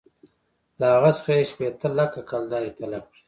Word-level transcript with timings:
له 0.79 0.85
هغه 0.95 1.11
څخه 1.17 1.31
یې 1.37 1.43
شپېته 1.51 1.87
لکه 1.99 2.19
کلدارې 2.29 2.71
طلب 2.79 3.03
کړې. 3.09 3.19